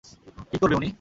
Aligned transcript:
কী 0.51 0.57
করবে 0.61 0.75
উনি? 0.75 0.89